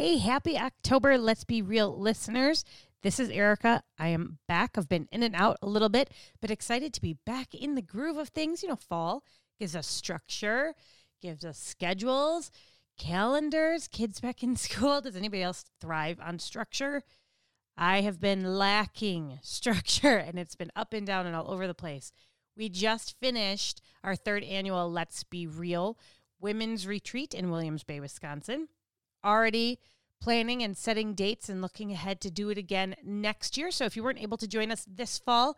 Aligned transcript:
Hey, 0.00 0.18
happy 0.18 0.56
October. 0.56 1.18
Let's 1.18 1.42
be 1.42 1.60
real 1.60 1.98
listeners. 1.98 2.64
This 3.02 3.18
is 3.18 3.30
Erica. 3.30 3.82
I 3.98 4.10
am 4.10 4.38
back. 4.46 4.78
I've 4.78 4.88
been 4.88 5.08
in 5.10 5.24
and 5.24 5.34
out 5.34 5.56
a 5.60 5.66
little 5.66 5.88
bit, 5.88 6.12
but 6.40 6.52
excited 6.52 6.94
to 6.94 7.00
be 7.00 7.18
back 7.26 7.52
in 7.52 7.74
the 7.74 7.82
groove 7.82 8.16
of 8.16 8.28
things. 8.28 8.62
You 8.62 8.68
know, 8.68 8.76
fall 8.76 9.24
gives 9.58 9.74
us 9.74 9.88
structure, 9.88 10.74
gives 11.20 11.44
us 11.44 11.58
schedules, 11.58 12.52
calendars, 12.96 13.88
kids 13.88 14.20
back 14.20 14.44
in 14.44 14.54
school. 14.56 15.00
Does 15.00 15.16
anybody 15.16 15.42
else 15.42 15.64
thrive 15.80 16.20
on 16.22 16.38
structure? 16.38 17.02
I 17.76 18.02
have 18.02 18.20
been 18.20 18.56
lacking 18.56 19.40
structure 19.42 20.16
and 20.16 20.38
it's 20.38 20.54
been 20.54 20.70
up 20.76 20.92
and 20.92 21.08
down 21.08 21.26
and 21.26 21.34
all 21.34 21.50
over 21.50 21.66
the 21.66 21.74
place. 21.74 22.12
We 22.56 22.68
just 22.68 23.18
finished 23.18 23.82
our 24.04 24.14
third 24.14 24.44
annual 24.44 24.88
Let's 24.88 25.24
Be 25.24 25.48
Real 25.48 25.98
Women's 26.38 26.86
Retreat 26.86 27.34
in 27.34 27.50
Williams 27.50 27.82
Bay, 27.82 27.98
Wisconsin 27.98 28.68
already 29.28 29.78
planning 30.20 30.62
and 30.62 30.76
setting 30.76 31.14
dates 31.14 31.48
and 31.48 31.62
looking 31.62 31.92
ahead 31.92 32.20
to 32.22 32.30
do 32.30 32.50
it 32.50 32.58
again 32.58 32.96
next 33.04 33.56
year. 33.56 33.70
So 33.70 33.84
if 33.84 33.96
you 33.96 34.02
weren't 34.02 34.22
able 34.22 34.36
to 34.38 34.48
join 34.48 34.70
us 34.72 34.84
this 34.88 35.18
fall, 35.18 35.56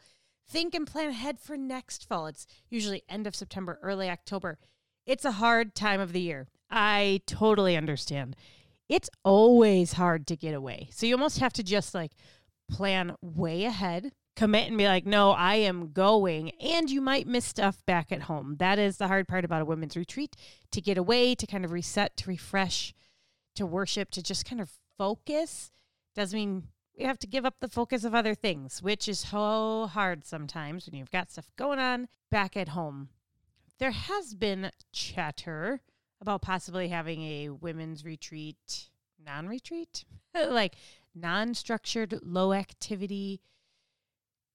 think 0.49 0.75
and 0.75 0.87
plan 0.87 1.11
ahead 1.11 1.41
for 1.41 1.57
next 1.57 2.07
fall. 2.07 2.27
It's 2.27 2.47
usually 2.69 3.03
end 3.09 3.27
of 3.27 3.35
September, 3.35 3.79
early 3.83 4.11
October. 4.11 4.59
It's 5.07 5.25
a 5.25 5.33
hard 5.33 5.75
time 5.75 6.01
of 6.01 6.13
the 6.13 6.21
year. 6.21 6.49
I 6.71 7.23
totally 7.27 7.77
understand. 7.77 8.37
It's 8.89 9.09
always 9.25 9.95
hard 9.95 10.27
to 10.27 10.37
get 10.37 10.55
away. 10.55 10.89
So 10.93 11.07
you 11.07 11.15
almost 11.15 11.39
have 11.39 11.53
to 11.55 11.63
just 11.63 11.95
like 11.95 12.13
plan 12.71 13.15
way 13.23 13.65
ahead, 13.65 14.13
commit 14.37 14.69
and 14.69 14.77
be 14.77 14.87
like, 14.87 15.07
no, 15.07 15.31
I 15.31 15.57
am 15.57 15.93
going. 15.93 16.51
And 16.61 16.91
you 16.91 17.01
might 17.01 17.27
miss 17.27 17.45
stuff 17.45 17.85
back 17.87 18.13
at 18.13 18.23
home. 18.23 18.57
That 18.59 18.79
is 18.79 18.99
the 18.99 19.09
hard 19.09 19.27
part 19.27 19.45
about 19.45 19.63
a 19.63 19.65
women's 19.65 19.97
retreat 19.97 20.37
to 20.73 20.81
get 20.81 20.99
away, 20.99 21.35
to 21.35 21.47
kind 21.47 21.65
of 21.65 21.73
reset, 21.73 22.17
to 22.19 22.29
refresh 22.29 22.93
to 23.55 23.67
worship, 23.67 24.11
to 24.13 24.23
just 24.23 24.45
kind 24.45 24.61
of 24.61 24.71
focus, 24.97 25.71
doesn't 26.15 26.37
mean 26.37 26.65
you 26.95 27.07
have 27.07 27.19
to 27.19 27.27
give 27.27 27.47
up 27.47 27.57
the 27.61 27.69
focus 27.69 28.05
of 28.05 28.15
other 28.15 28.35
things, 28.35 28.83
which 28.83 29.09
is 29.09 29.21
so 29.21 29.89
hard 29.91 30.25
sometimes 30.27 30.87
when 30.87 30.99
you've 30.99 31.11
got 31.11 31.31
stuff 31.31 31.51
going 31.57 31.79
on 31.79 32.09
back 32.31 32.57
at 32.57 32.69
home. 32.69 33.09
There 33.79 33.93
has 33.93 34.35
been 34.35 34.71
chatter 34.93 35.81
about 36.21 36.43
possibly 36.43 36.89
having 36.89 37.23
a 37.23 37.49
women's 37.49 38.05
retreat, 38.05 38.91
non 39.25 39.49
retreat, 39.49 40.05
like 40.35 40.75
non 41.15 41.55
structured, 41.55 42.19
low 42.23 42.53
activity, 42.53 43.41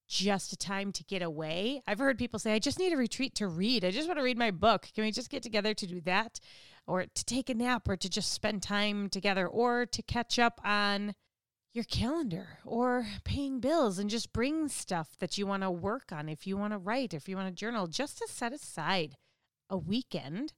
just 0.06 0.52
a 0.52 0.56
time 0.56 0.92
to 0.92 1.04
get 1.04 1.22
away. 1.22 1.82
I've 1.86 1.98
heard 1.98 2.18
people 2.18 2.38
say, 2.38 2.52
I 2.52 2.58
just 2.58 2.78
need 2.78 2.92
a 2.92 2.96
retreat 2.96 3.34
to 3.36 3.48
read. 3.48 3.84
I 3.84 3.90
just 3.90 4.06
want 4.06 4.18
to 4.18 4.24
read 4.24 4.38
my 4.38 4.52
book. 4.52 4.88
Can 4.94 5.04
we 5.04 5.10
just 5.10 5.30
get 5.30 5.42
together 5.42 5.74
to 5.74 5.86
do 5.86 6.00
that? 6.02 6.38
Or 6.86 7.04
to 7.06 7.24
take 7.24 7.50
a 7.50 7.54
nap 7.54 7.88
or 7.88 7.96
to 7.96 8.08
just 8.08 8.32
spend 8.32 8.62
time 8.62 9.08
together 9.08 9.46
or 9.46 9.86
to 9.86 10.02
catch 10.02 10.38
up 10.38 10.60
on 10.64 11.14
your 11.72 11.84
calendar 11.84 12.58
or 12.64 13.06
paying 13.24 13.60
bills 13.60 13.98
and 13.98 14.08
just 14.08 14.32
bring 14.32 14.68
stuff 14.68 15.16
that 15.18 15.36
you 15.36 15.46
want 15.46 15.62
to 15.62 15.70
work 15.70 16.10
on 16.10 16.28
if 16.28 16.46
you 16.46 16.56
want 16.56 16.72
to 16.72 16.78
write, 16.78 17.12
if 17.12 17.28
you 17.28 17.36
want 17.36 17.48
to 17.48 17.54
journal, 17.54 17.86
just 17.86 18.18
to 18.18 18.26
set 18.28 18.52
aside 18.52 19.16
a 19.68 19.76
weekend 19.76 20.54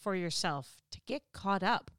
for 0.00 0.14
yourself 0.14 0.82
to 0.92 1.00
get 1.06 1.22
caught 1.32 1.62
up 1.62 1.90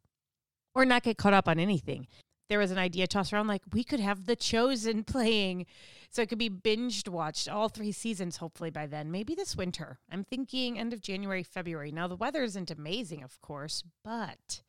or 0.73 0.85
not 0.85 1.03
get 1.03 1.17
caught 1.17 1.33
up 1.33 1.47
on 1.49 1.59
anything 1.59 2.07
there 2.49 2.59
was 2.59 2.71
an 2.71 2.77
idea 2.77 3.07
tossed 3.07 3.33
around 3.33 3.47
like 3.47 3.61
we 3.73 3.83
could 3.83 3.99
have 3.99 4.25
the 4.25 4.35
chosen 4.35 5.03
playing. 5.05 5.65
So 6.09 6.21
it 6.21 6.29
could 6.29 6.37
be 6.37 6.49
binged 6.49 7.09
watched 7.09 7.49
all 7.49 7.67
three 7.67 7.91
seasons 7.91 8.37
hopefully 8.37 8.69
by 8.69 8.87
then. 8.87 9.11
Maybe 9.11 9.35
this 9.35 9.55
winter. 9.55 9.99
I'm 10.11 10.23
thinking 10.23 10.79
end 10.79 10.93
of 10.93 11.01
january 11.01 11.43
february. 11.43 11.91
Now 11.91 12.07
the 12.07 12.15
weather 12.15 12.43
isn't 12.43 12.71
amazing 12.71 13.23
of 13.23 13.39
course 13.41 13.83
but 14.03 14.61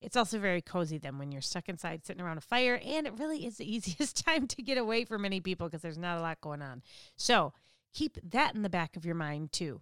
it's 0.00 0.16
also 0.16 0.38
very 0.38 0.60
cozy 0.60 0.98
then 0.98 1.18
when 1.18 1.30
you're 1.30 1.40
stuck 1.40 1.68
inside 1.68 2.04
sitting 2.04 2.22
around 2.22 2.38
a 2.38 2.42
fire 2.42 2.80
and 2.84 3.06
it 3.06 3.18
really 3.18 3.46
is 3.46 3.58
the 3.58 3.72
easiest 3.74 4.24
time 4.24 4.46
to 4.48 4.62
get 4.62 4.78
away 4.78 5.04
for 5.04 5.18
many 5.18 5.40
people 5.40 5.68
because 5.68 5.82
there's 5.82 5.98
not 5.98 6.18
a 6.18 6.22
lot 6.22 6.40
going 6.40 6.62
on. 6.62 6.82
So 7.16 7.52
keep 7.94 8.18
that 8.30 8.54
in 8.54 8.62
the 8.62 8.70
back 8.70 8.96
of 8.96 9.04
your 9.04 9.14
mind 9.14 9.52
too 9.52 9.80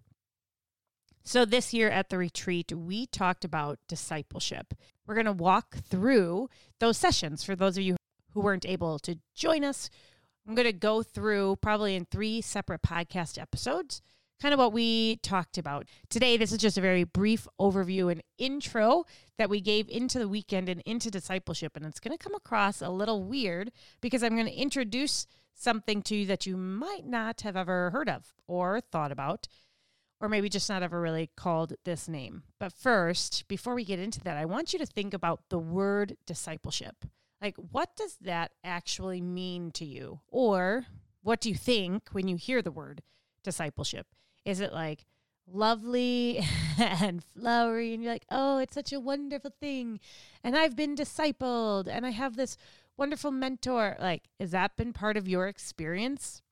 so, 1.23 1.45
this 1.45 1.73
year 1.73 1.89
at 1.89 2.09
the 2.09 2.17
retreat, 2.17 2.71
we 2.71 3.05
talked 3.05 3.45
about 3.45 3.79
discipleship. 3.87 4.73
We're 5.05 5.15
going 5.15 5.25
to 5.25 5.31
walk 5.33 5.77
through 5.77 6.49
those 6.79 6.97
sessions 6.97 7.43
for 7.43 7.55
those 7.55 7.77
of 7.77 7.83
you 7.83 7.95
who 8.33 8.41
weren't 8.41 8.65
able 8.65 8.97
to 8.99 9.19
join 9.35 9.63
us. 9.63 9.89
I'm 10.47 10.55
going 10.55 10.65
to 10.65 10.73
go 10.73 11.03
through 11.03 11.57
probably 11.61 11.95
in 11.95 12.05
three 12.05 12.41
separate 12.41 12.81
podcast 12.81 13.39
episodes, 13.39 14.01
kind 14.41 14.53
of 14.53 14.59
what 14.59 14.73
we 14.73 15.17
talked 15.17 15.59
about. 15.59 15.87
Today, 16.09 16.37
this 16.37 16.51
is 16.51 16.57
just 16.57 16.77
a 16.77 16.81
very 16.81 17.03
brief 17.03 17.47
overview 17.59 18.11
and 18.11 18.23
intro 18.39 19.05
that 19.37 19.49
we 19.49 19.61
gave 19.61 19.87
into 19.89 20.17
the 20.17 20.27
weekend 20.27 20.69
and 20.69 20.81
into 20.87 21.11
discipleship. 21.11 21.75
And 21.75 21.85
it's 21.85 21.99
going 21.99 22.17
to 22.17 22.23
come 22.23 22.33
across 22.33 22.81
a 22.81 22.89
little 22.89 23.23
weird 23.23 23.71
because 24.01 24.23
I'm 24.23 24.33
going 24.35 24.47
to 24.47 24.53
introduce 24.53 25.27
something 25.53 26.01
to 26.03 26.15
you 26.15 26.25
that 26.25 26.47
you 26.47 26.57
might 26.57 27.05
not 27.05 27.41
have 27.41 27.55
ever 27.55 27.91
heard 27.91 28.09
of 28.09 28.33
or 28.47 28.81
thought 28.81 29.11
about 29.11 29.47
or 30.21 30.29
maybe 30.29 30.47
just 30.47 30.69
not 30.69 30.83
ever 30.83 31.01
really 31.01 31.31
called 31.35 31.73
this 31.83 32.07
name. 32.07 32.43
But 32.59 32.71
first, 32.71 33.47
before 33.47 33.73
we 33.73 33.83
get 33.83 33.99
into 33.99 34.21
that, 34.21 34.37
I 34.37 34.45
want 34.45 34.71
you 34.71 34.79
to 34.79 34.85
think 34.85 35.13
about 35.13 35.41
the 35.49 35.57
word 35.57 36.15
discipleship. 36.27 37.05
Like, 37.41 37.55
what 37.55 37.95
does 37.97 38.17
that 38.21 38.51
actually 38.63 39.19
mean 39.19 39.71
to 39.71 39.85
you? 39.85 40.19
Or 40.27 40.85
what 41.23 41.41
do 41.41 41.49
you 41.49 41.55
think 41.55 42.09
when 42.11 42.27
you 42.27 42.35
hear 42.35 42.61
the 42.61 42.71
word 42.71 43.01
discipleship? 43.43 44.05
Is 44.45 44.59
it 44.59 44.71
like 44.71 45.05
lovely 45.51 46.45
and 46.77 47.23
flowery, 47.35 47.93
and 47.93 48.03
you're 48.03 48.13
like, 48.13 48.25
oh, 48.29 48.59
it's 48.59 48.75
such 48.75 48.93
a 48.93 48.99
wonderful 48.99 49.51
thing, 49.59 49.99
and 50.43 50.55
I've 50.55 50.75
been 50.75 50.95
discipled, 50.95 51.87
and 51.87 52.05
I 52.05 52.11
have 52.11 52.35
this 52.35 52.57
wonderful 52.95 53.31
mentor? 53.31 53.97
Like, 53.99 54.29
has 54.39 54.51
that 54.51 54.77
been 54.77 54.93
part 54.93 55.17
of 55.17 55.27
your 55.27 55.47
experience? 55.47 56.43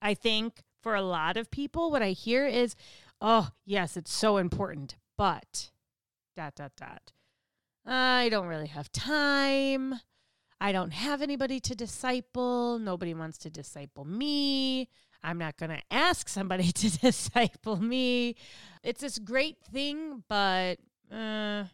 I 0.00 0.14
think 0.14 0.62
for 0.84 0.94
a 0.94 1.02
lot 1.02 1.38
of 1.38 1.50
people, 1.50 1.90
what 1.90 2.02
I 2.02 2.10
hear 2.10 2.46
is, 2.46 2.76
oh, 3.18 3.48
yes, 3.64 3.96
it's 3.96 4.12
so 4.12 4.36
important, 4.36 4.96
but 5.16 5.70
dot, 6.36 6.54
dot, 6.56 6.72
dot. 6.76 7.12
I 7.86 8.28
don't 8.28 8.48
really 8.48 8.66
have 8.66 8.92
time. 8.92 9.94
I 10.60 10.72
don't 10.72 10.92
have 10.92 11.22
anybody 11.22 11.58
to 11.60 11.74
disciple. 11.74 12.78
Nobody 12.78 13.14
wants 13.14 13.38
to 13.38 13.50
disciple 13.50 14.04
me. 14.04 14.90
I'm 15.22 15.38
not 15.38 15.56
going 15.56 15.70
to 15.70 15.80
ask 15.90 16.28
somebody 16.28 16.70
to 16.72 16.98
disciple 16.98 17.78
me. 17.78 18.36
It's 18.82 19.00
this 19.00 19.18
great 19.18 19.56
thing, 19.72 20.22
but, 20.28 20.74
uh, 21.10 21.64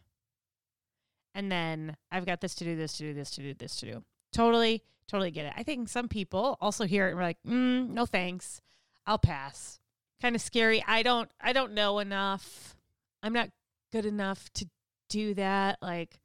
and 1.35 1.51
then 1.51 1.97
I've 2.09 2.25
got 2.25 2.39
this 2.39 2.55
to 2.55 2.63
do, 2.63 2.77
this 2.77 2.93
to 2.93 3.03
do, 3.03 3.13
this 3.13 3.31
to 3.31 3.41
do, 3.41 3.53
this 3.55 3.75
to 3.81 3.91
do. 3.91 4.03
Totally, 4.31 4.83
totally 5.09 5.31
get 5.31 5.47
it. 5.47 5.53
I 5.57 5.63
think 5.63 5.89
some 5.89 6.07
people 6.07 6.57
also 6.61 6.85
hear 6.85 7.07
it 7.07 7.11
and 7.11 7.19
are 7.19 7.23
like, 7.23 7.43
mm, 7.45 7.89
no 7.89 8.05
thanks. 8.05 8.61
I'll 9.05 9.17
pass. 9.17 9.79
Kind 10.21 10.35
of 10.35 10.41
scary. 10.41 10.83
I 10.87 11.03
don't 11.03 11.29
I 11.41 11.53
don't 11.53 11.73
know 11.73 11.99
enough. 11.99 12.75
I'm 13.23 13.33
not 13.33 13.49
good 13.91 14.05
enough 14.05 14.51
to 14.53 14.67
do 15.09 15.33
that. 15.33 15.79
Like 15.81 16.19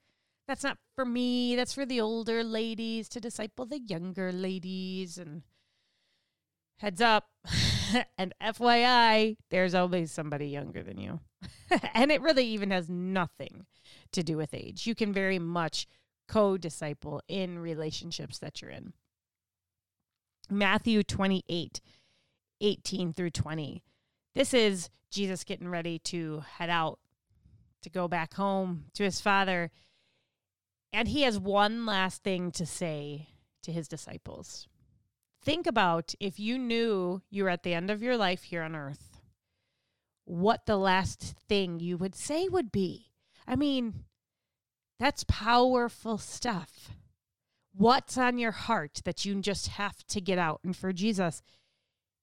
that's 0.46 0.62
not 0.62 0.78
for 0.94 1.04
me. 1.04 1.56
That's 1.56 1.72
for 1.72 1.86
the 1.86 2.00
older 2.00 2.44
ladies 2.44 3.08
to 3.10 3.20
disciple 3.20 3.66
the 3.66 3.80
younger 3.80 4.32
ladies 4.32 5.18
and 5.18 5.42
heads 6.78 7.00
up 7.00 7.28
and 8.18 8.34
FYI, 8.42 9.36
there's 9.50 9.74
always 9.74 10.12
somebody 10.12 10.48
younger 10.48 10.82
than 10.82 10.98
you. 10.98 11.20
and 11.94 12.10
it 12.12 12.20
really 12.20 12.46
even 12.46 12.70
has 12.70 12.88
nothing 12.88 13.66
to 14.12 14.22
do 14.22 14.36
with 14.36 14.54
age. 14.54 14.86
You 14.86 14.94
can 14.94 15.12
very 15.12 15.38
much 15.38 15.86
co 16.28 16.56
disciple 16.56 17.22
in 17.28 17.58
relationships 17.58 18.38
that 18.38 18.60
you're 18.60 18.70
in. 18.70 18.92
Matthew 20.48 21.02
28 21.02 21.80
18 22.60 23.12
through 23.12 23.30
20. 23.30 23.82
This 24.34 24.54
is 24.54 24.90
Jesus 25.10 25.44
getting 25.44 25.68
ready 25.68 25.98
to 26.00 26.42
head 26.58 26.70
out 26.70 26.98
to 27.82 27.90
go 27.90 28.08
back 28.08 28.34
home 28.34 28.84
to 28.94 29.04
his 29.04 29.20
father. 29.20 29.70
And 30.92 31.08
he 31.08 31.22
has 31.22 31.38
one 31.38 31.86
last 31.86 32.22
thing 32.22 32.50
to 32.52 32.66
say 32.66 33.28
to 33.62 33.72
his 33.72 33.88
disciples. 33.88 34.68
Think 35.42 35.66
about 35.66 36.14
if 36.18 36.40
you 36.40 36.58
knew 36.58 37.22
you 37.30 37.44
were 37.44 37.50
at 37.50 37.62
the 37.62 37.74
end 37.74 37.90
of 37.90 38.02
your 38.02 38.16
life 38.16 38.44
here 38.44 38.62
on 38.62 38.74
earth, 38.74 39.20
what 40.24 40.66
the 40.66 40.76
last 40.76 41.34
thing 41.48 41.78
you 41.78 41.96
would 41.96 42.14
say 42.14 42.48
would 42.48 42.72
be. 42.72 43.12
I 43.46 43.54
mean, 43.54 44.04
that's 44.98 45.24
powerful 45.24 46.18
stuff. 46.18 46.90
What's 47.72 48.18
on 48.18 48.38
your 48.38 48.52
heart 48.52 49.02
that 49.04 49.24
you 49.24 49.40
just 49.40 49.68
have 49.68 50.04
to 50.08 50.20
get 50.20 50.38
out? 50.38 50.60
And 50.64 50.74
for 50.74 50.92
Jesus, 50.92 51.42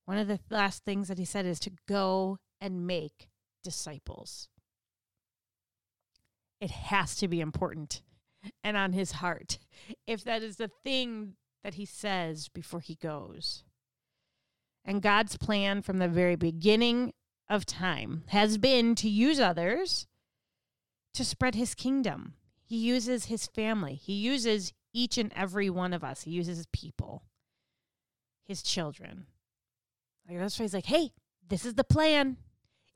one 0.05 0.17
of 0.17 0.27
the 0.27 0.39
last 0.49 0.83
things 0.83 1.07
that 1.07 1.17
he 1.17 1.25
said 1.25 1.45
is 1.45 1.59
to 1.61 1.71
go 1.87 2.37
and 2.59 2.87
make 2.87 3.29
disciples. 3.63 4.49
It 6.59 6.71
has 6.71 7.15
to 7.17 7.27
be 7.27 7.41
important 7.41 8.01
and 8.63 8.75
on 8.75 8.93
his 8.93 9.13
heart 9.13 9.59
if 10.05 10.23
that 10.23 10.43
is 10.43 10.57
the 10.57 10.69
thing 10.83 11.35
that 11.63 11.75
he 11.75 11.85
says 11.85 12.49
before 12.49 12.81
he 12.81 12.95
goes. 12.95 13.63
And 14.85 15.01
God's 15.01 15.37
plan 15.37 15.81
from 15.81 15.99
the 15.99 16.09
very 16.09 16.35
beginning 16.35 17.13
of 17.49 17.65
time 17.65 18.23
has 18.27 18.57
been 18.57 18.95
to 18.95 19.09
use 19.09 19.39
others 19.39 20.07
to 21.13 21.23
spread 21.23 21.55
his 21.55 21.75
kingdom. 21.75 22.33
He 22.65 22.77
uses 22.77 23.25
his 23.25 23.47
family. 23.47 23.95
He 23.95 24.13
uses 24.13 24.73
each 24.93 25.17
and 25.17 25.31
every 25.35 25.69
one 25.69 25.93
of 25.93 26.03
us. 26.03 26.23
He 26.23 26.31
uses 26.31 26.65
people, 26.73 27.23
his 28.45 28.61
children. 28.61 29.27
Like 30.29 30.51
he's 30.51 30.73
like, 30.73 30.85
hey, 30.85 31.11
this 31.47 31.65
is 31.65 31.73
the 31.73 31.83
plan. 31.83 32.37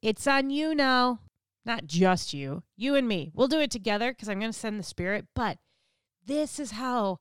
It's 0.02 0.28
on 0.28 0.50
you 0.50 0.74
now. 0.74 1.20
Not 1.66 1.86
just 1.86 2.34
you, 2.34 2.64
you 2.78 2.96
and 2.96 3.08
me. 3.08 3.32
We'll 3.34 3.50
do 3.50 3.60
it 3.60 3.72
together 3.72 4.12
because 4.12 4.30
I'm 4.30 4.40
going 4.40 4.54
to 4.54 4.58
send 4.58 4.80
the 4.80 4.84
Spirit. 4.84 5.26
But 5.36 5.58
this 6.26 6.60
is 6.60 6.72
how 6.72 7.20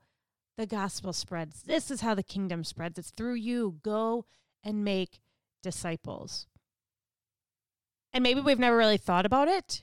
the 0.57 0.67
gospel 0.67 1.13
spreads. 1.13 1.63
This 1.63 1.91
is 1.91 2.01
how 2.01 2.15
the 2.15 2.23
kingdom 2.23 2.63
spreads. 2.63 2.99
It's 2.99 3.11
through 3.11 3.35
you. 3.35 3.79
Go 3.83 4.25
and 4.63 4.85
make 4.85 5.21
disciples. 5.63 6.47
And 8.13 8.23
maybe 8.23 8.41
we've 8.41 8.59
never 8.59 8.77
really 8.77 8.97
thought 8.97 9.27
about 9.27 9.49
it, 9.49 9.83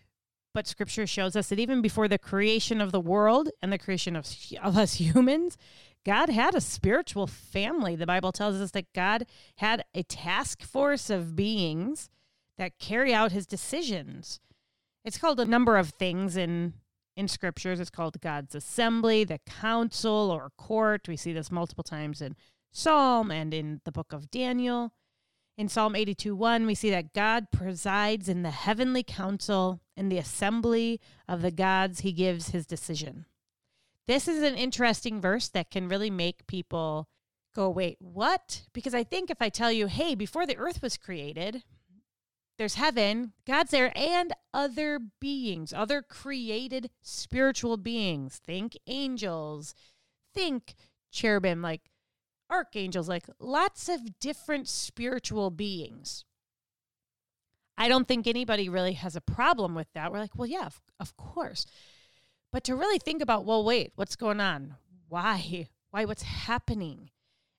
but 0.54 0.66
scripture 0.66 1.06
shows 1.06 1.36
us 1.36 1.50
that 1.50 1.60
even 1.60 1.82
before 1.82 2.08
the 2.08 2.18
creation 2.18 2.82
of 2.82 2.92
the 2.92 3.00
world 3.00 3.50
and 3.62 3.72
the 3.72 3.78
creation 3.78 4.16
of, 4.16 4.26
of 4.62 4.78
us 4.78 4.94
humans, 5.00 5.58
God 6.06 6.30
had 6.30 6.54
a 6.54 6.62
spiritual 6.62 7.28
family. 7.28 7.96
The 7.96 8.06
Bible 8.06 8.32
tells 8.32 8.60
us 8.60 8.72
that 8.72 8.94
God 8.94 9.26
had 9.58 9.86
a 9.94 10.04
task 10.04 10.62
force 10.62 11.10
of 11.10 11.36
beings 11.36 12.10
that 12.58 12.80
carry 12.80 13.14
out 13.14 13.32
his 13.32 13.46
decisions. 13.46 14.40
It's 15.06 15.18
called 15.18 15.40
a 15.40 15.46
number 15.46 15.78
of 15.78 15.90
things 15.92 16.38
in 16.38 16.74
in 17.16 17.28
scriptures. 17.28 17.80
It's 17.80 17.90
called 17.90 18.20
God's 18.22 18.56
assembly, 18.56 19.24
the 19.24 19.40
council 19.40 20.32
or 20.32 20.52
court. 20.58 21.08
We 21.08 21.16
see 21.16 21.34
this 21.34 21.52
multiple 21.52 21.84
times 21.84 22.22
in 22.22 22.36
Psalm 22.72 23.32
and 23.32 23.54
in 23.54 23.82
the 23.86 23.92
book 23.92 24.14
of 24.14 24.32
Daniel. 24.32 24.94
In 25.56 25.70
Psalm 25.70 25.96
82 25.96 26.36
1, 26.36 26.66
we 26.66 26.74
see 26.74 26.90
that 26.90 27.14
God 27.14 27.52
presides 27.52 28.28
in 28.28 28.42
the 28.42 28.52
heavenly 28.52 29.04
council. 29.04 29.82
In 29.96 30.10
the 30.10 30.18
assembly 30.18 31.00
of 31.28 31.44
the 31.44 31.52
gods, 31.52 32.00
he 32.00 32.12
gives 32.12 32.50
his 32.50 32.66
decision. 32.66 33.26
This 34.08 34.28
is 34.28 34.44
an 34.44 34.56
interesting 34.56 35.22
verse 35.22 35.48
that 35.50 35.72
can 35.72 35.88
really 35.88 36.10
make 36.10 36.48
people 36.48 37.08
go, 37.56 37.70
wait, 37.70 37.98
what? 38.00 38.64
Because 38.74 38.94
I 38.94 39.04
think 39.04 39.30
if 39.30 39.42
I 39.42 39.50
tell 39.50 39.72
you, 39.72 39.88
hey, 39.88 40.16
before 40.16 40.46
the 40.46 40.58
earth 40.58 40.82
was 40.82 40.98
created, 40.98 41.64
there's 42.58 42.76
heaven, 42.76 43.34
God's 43.48 43.72
there, 43.72 43.92
and 43.98 44.34
other 44.54 45.00
beings, 45.20 45.74
other 45.74 46.02
created 46.02 46.90
spiritual 47.02 47.78
beings. 47.78 48.40
Think 48.44 48.78
angels, 48.88 49.74
think 50.34 50.76
cherubim, 51.12 51.62
like 51.62 51.90
archangels, 52.50 53.10
like 53.10 53.26
lots 53.40 53.90
of 53.90 54.20
different 54.20 54.68
spiritual 54.68 55.50
beings. 55.50 56.26
I 57.76 57.88
don't 57.88 58.08
think 58.08 58.28
anybody 58.28 58.70
really 58.70 58.94
has 58.94 59.16
a 59.16 59.22
problem 59.22 59.74
with 59.74 59.88
that. 59.94 60.12
We're 60.12 60.20
like, 60.20 60.36
well, 60.36 60.48
yeah, 60.48 60.68
of, 60.68 60.80
of 61.00 61.18
course. 61.18 61.66
But 62.54 62.64
to 62.66 62.76
really 62.76 63.00
think 63.00 63.24
about, 63.24 63.46
well, 63.46 63.64
wait, 63.64 63.94
what's 63.96 64.16
going 64.16 64.40
on? 64.40 64.76
Why? 65.10 65.68
Why? 65.90 66.06
What's 66.06 66.22
happening? 66.22 67.10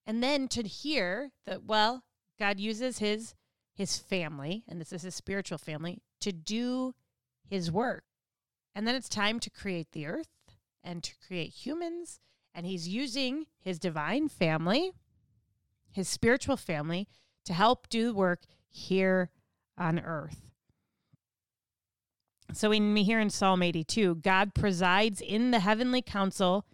And 0.06 0.22
then 0.22 0.46
to 0.48 0.62
hear 0.62 1.32
that, 1.46 1.64
well, 1.64 2.04
God 2.38 2.60
uses 2.60 2.98
his 2.98 3.34
his 3.74 3.98
family, 3.98 4.62
and 4.68 4.80
this 4.80 4.92
is 4.92 5.02
his 5.02 5.16
spiritual 5.16 5.58
family, 5.58 6.00
to 6.20 6.30
do 6.30 6.94
his 7.44 7.72
work. 7.72 8.04
And 8.72 8.86
then 8.86 8.94
it's 8.94 9.08
time 9.08 9.40
to 9.40 9.50
create 9.50 9.88
the 9.90 10.06
earth 10.06 10.28
and 10.84 11.02
to 11.02 11.12
create 11.26 11.50
humans 11.50 12.20
and 12.54 12.64
he's 12.64 12.86
using 12.86 13.46
his 13.58 13.80
divine 13.80 14.28
family, 14.28 14.92
his 15.90 16.08
spiritual 16.08 16.56
family, 16.56 17.08
to 17.44 17.52
help 17.52 17.88
do 17.88 18.14
work 18.14 18.42
here 18.68 19.30
on 19.76 19.98
earth. 19.98 20.53
So 22.52 22.72
in 22.72 22.94
here 22.96 23.20
in 23.20 23.30
Psalm 23.30 23.62
82, 23.62 24.16
God 24.16 24.54
presides 24.54 25.20
in 25.20 25.50
the 25.50 25.60
heavenly 25.60 26.02
council, 26.02 26.66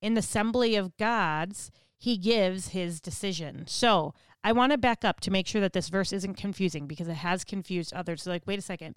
in 0.00 0.14
the 0.14 0.20
assembly 0.20 0.76
of 0.76 0.96
gods, 0.96 1.70
he 1.98 2.16
gives 2.16 2.68
his 2.68 3.00
decision. 3.00 3.64
So 3.66 4.14
I 4.44 4.52
want 4.52 4.72
to 4.72 4.78
back 4.78 5.04
up 5.04 5.20
to 5.20 5.30
make 5.30 5.46
sure 5.46 5.60
that 5.60 5.72
this 5.72 5.88
verse 5.88 6.12
isn't 6.12 6.34
confusing 6.34 6.86
because 6.86 7.08
it 7.08 7.14
has 7.14 7.44
confused 7.44 7.92
others. 7.92 8.22
So 8.22 8.30
like, 8.30 8.46
wait 8.46 8.58
a 8.58 8.62
second. 8.62 8.94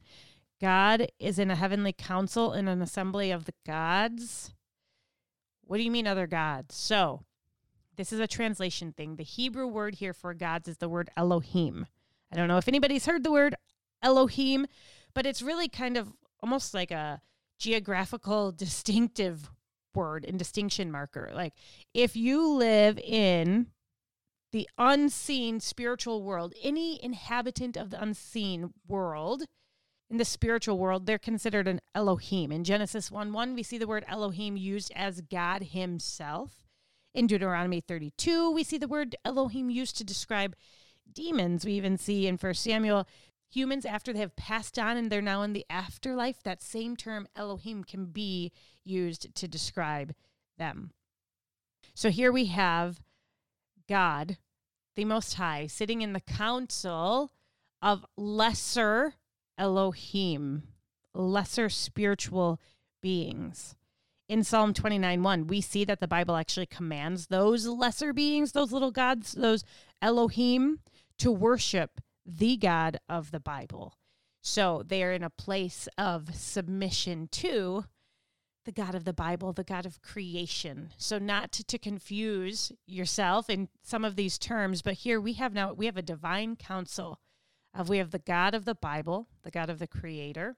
God 0.62 1.07
is 1.19 1.39
in 1.39 1.50
a 1.50 1.56
heavenly 1.56 1.94
council 1.94 2.54
in 2.54 2.68
an 2.68 2.81
assembly 2.81 3.31
of 3.31 3.45
the 3.45 3.54
gods. 3.65 4.54
What 5.63 5.77
do 5.77 5.83
you 5.83 5.92
mean 5.92 6.07
other 6.07 6.27
gods? 6.27 6.75
So, 6.75 7.24
this 7.95 8.12
is 8.12 8.19
a 8.19 8.27
translation 8.27 8.92
thing. 8.92 9.15
The 9.15 9.24
Hebrew 9.24 9.68
word 9.68 9.95
here 9.95 10.13
for 10.13 10.33
gods 10.33 10.68
is 10.68 10.77
the 10.77 10.89
word 10.89 11.10
Elohim. 11.15 11.86
I 12.31 12.36
don't 12.36 12.48
know 12.48 12.57
if 12.57 12.68
anybody's 12.68 13.06
heard 13.06 13.24
the 13.24 13.31
word 13.31 13.56
Elohim, 14.01 14.68
but 15.13 15.25
it's 15.25 15.41
really 15.41 15.67
kind 15.67 15.97
of 15.97 16.13
almost 16.41 16.73
like 16.73 16.91
a 16.91 17.21
geographical 17.57 18.51
distinctive 18.57 19.50
word 19.94 20.25
and 20.25 20.38
distinction 20.38 20.91
marker. 20.91 21.31
Like 21.33 21.53
if 21.94 22.15
you 22.15 22.47
live 22.47 22.97
in 23.00 23.67
the 24.51 24.67
unseen 24.77 25.59
spiritual 25.59 26.23
world, 26.23 26.53
any 26.63 27.03
inhabitant 27.03 27.77
of 27.77 27.89
the 27.89 28.01
unseen 28.01 28.73
world, 28.88 29.44
in 30.09 30.17
the 30.17 30.25
spiritual 30.25 30.79
world, 30.79 31.06
they're 31.06 31.19
considered 31.19 31.67
an 31.67 31.81
Elohim. 31.94 32.51
In 32.51 32.63
Genesis 32.63 33.12
1 33.12 33.31
1, 33.31 33.53
we 33.53 33.63
see 33.63 33.77
the 33.77 33.88
word 33.88 34.03
Elohim 34.07 34.57
used 34.57 34.91
as 34.95 35.21
God 35.21 35.63
Himself. 35.63 36.65
In 37.13 37.27
Deuteronomy 37.27 37.81
32, 37.81 38.51
we 38.51 38.63
see 38.63 38.77
the 38.77 38.88
word 38.88 39.15
Elohim 39.25 39.69
used 39.69 39.97
to 39.97 40.03
describe 40.03 40.55
demons. 41.12 41.65
We 41.65 41.73
even 41.73 41.97
see 41.97 42.27
in 42.27 42.38
1 42.38 42.53
Samuel 42.53 43.07
humans 43.50 43.86
after 43.86 44.13
they 44.13 44.19
have 44.19 44.36
passed 44.36 44.78
on 44.78 44.98
and 44.98 45.12
they're 45.12 45.22
now 45.22 45.42
in 45.42 45.54
the 45.54 45.66
afterlife. 45.69 46.42
That 46.44 46.62
same 46.62 46.96
term, 46.96 47.28
Elohim, 47.36 47.84
can 47.84 48.06
be 48.06 48.51
used 48.84 49.34
to 49.36 49.48
describe 49.48 50.13
them. 50.57 50.92
So 51.94 52.10
here 52.10 52.31
we 52.31 52.46
have 52.46 53.00
God, 53.88 54.38
the 54.96 55.06
Most 55.06 55.34
High, 55.36 55.68
sitting 55.68 56.01
in 56.01 56.13
the 56.13 56.19
council 56.19 57.31
of 57.81 58.06
lesser 58.16 59.16
Elohim, 59.57 60.63
lesser 61.13 61.69
spiritual 61.69 62.60
beings. 63.01 63.75
In 64.28 64.44
Psalm 64.44 64.75
29 64.75 65.24
1, 65.24 65.48
we 65.48 65.60
see 65.60 65.84
that 65.86 66.00
the 66.00 66.07
Bible 66.07 66.36
actually 66.36 66.68
commands 66.68 67.28
those 67.28 67.66
lesser 67.66 68.13
beings, 68.13 68.51
those 68.51 68.72
little 68.72 68.92
gods, 68.92 69.31
those 69.31 69.63
Elohim, 70.01 70.80
to 71.18 71.31
worship 71.31 72.00
the 72.29 72.57
God 72.57 72.99
of 73.09 73.31
the 73.31 73.39
Bible. 73.39 73.95
So 74.41 74.83
they 74.85 75.03
are 75.03 75.11
in 75.11 75.23
a 75.23 75.29
place 75.29 75.87
of 75.97 76.35
submission 76.35 77.27
to 77.31 77.85
the 78.65 78.71
God 78.71 78.93
of 78.93 79.03
the 79.03 79.13
Bible, 79.13 79.51
the 79.51 79.63
God 79.63 79.85
of 79.85 80.01
creation. 80.01 80.91
So 80.97 81.17
not 81.17 81.51
to, 81.53 81.63
to, 81.63 81.79
confuse 81.79 82.71
yourself 82.86 83.50
in 83.50 83.69
some 83.83 84.05
of 84.05 84.15
these 84.15 84.38
terms, 84.38 84.81
but 84.81 84.93
here 84.93 85.19
we 85.19 85.33
have 85.33 85.53
now 85.53 85.74
we 85.74 85.88
have 85.88 85.98
a 85.98 86.03
divine 86.03 86.55
council 86.55 87.19
of 87.74 87.89
we 87.89 87.98
have 87.98 88.12
the 88.12 88.19
God 88.19 88.53
of 88.53 88.65
the 88.65 88.75
Bible, 88.75 89.27
the 89.43 89.51
God 89.51 89.69
of 89.69 89.79
the 89.79 89.88
Creator, 89.88 90.57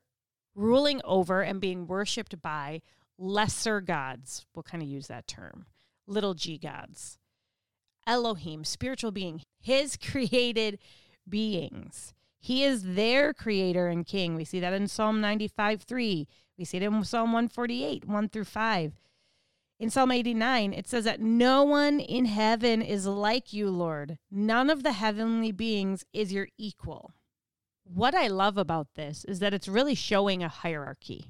ruling 0.55 0.99
over 1.03 1.41
and 1.41 1.61
being 1.61 1.87
worshiped 1.87 2.41
by 2.41 2.81
lesser 3.17 3.79
gods. 3.81 4.45
We'll 4.53 4.63
kind 4.63 4.83
of 4.83 4.89
use 4.89 5.07
that 5.07 5.27
term, 5.27 5.65
little 6.05 6.33
g 6.33 6.57
gods. 6.57 7.17
Elohim, 8.07 8.63
spiritual 8.63 9.11
being, 9.11 9.41
his 9.61 9.95
created 9.95 10.79
beings. 11.31 12.13
He 12.39 12.63
is 12.63 12.95
their 12.95 13.33
creator 13.33 13.87
and 13.87 14.05
king. 14.05 14.35
We 14.35 14.45
see 14.45 14.59
that 14.59 14.73
in 14.73 14.87
Psalm 14.87 15.19
95 15.19 15.81
3. 15.81 16.27
We 16.57 16.65
see 16.65 16.77
it 16.77 16.83
in 16.83 17.03
Psalm 17.03 17.33
148 17.33 18.05
1 18.05 18.29
through 18.29 18.43
5. 18.43 18.93
In 19.79 19.89
Psalm 19.89 20.11
89, 20.11 20.73
it 20.73 20.87
says 20.87 21.05
that 21.05 21.21
no 21.21 21.63
one 21.63 21.99
in 21.99 22.25
heaven 22.25 22.83
is 22.83 23.07
like 23.07 23.51
you, 23.51 23.71
Lord. 23.71 24.19
None 24.29 24.69
of 24.69 24.83
the 24.83 24.91
heavenly 24.91 25.51
beings 25.51 26.05
is 26.13 26.31
your 26.31 26.49
equal. 26.59 27.13
What 27.83 28.13
I 28.13 28.27
love 28.27 28.57
about 28.57 28.89
this 28.93 29.25
is 29.25 29.39
that 29.39 29.55
it's 29.55 29.67
really 29.67 29.95
showing 29.95 30.43
a 30.43 30.49
hierarchy 30.49 31.25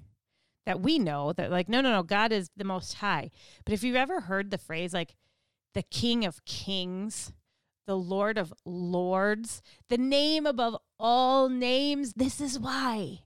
that 0.65 0.81
we 0.81 0.99
know 0.99 1.33
that, 1.33 1.49
like, 1.49 1.69
no, 1.69 1.81
no, 1.81 1.91
no, 1.91 2.03
God 2.03 2.31
is 2.31 2.49
the 2.55 2.63
most 2.63 2.95
high. 2.95 3.31
But 3.65 3.73
if 3.73 3.83
you've 3.83 3.95
ever 3.95 4.21
heard 4.21 4.51
the 4.51 4.57
phrase, 4.57 4.93
like, 4.93 5.15
the 5.73 5.83
King 5.83 6.25
of 6.25 6.43
Kings, 6.45 7.31
the 7.91 7.97
Lord 7.97 8.37
of 8.37 8.53
Lords, 8.63 9.61
the 9.89 9.97
name 9.97 10.45
above 10.45 10.77
all 10.97 11.49
names, 11.49 12.13
this 12.13 12.39
is 12.39 12.57
why. 12.57 13.23